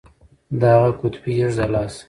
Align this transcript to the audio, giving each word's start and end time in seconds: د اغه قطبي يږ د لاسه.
د 0.59 0.61
اغه 0.75 0.89
قطبي 0.99 1.31
يږ 1.39 1.51
د 1.57 1.59
لاسه. 1.73 1.99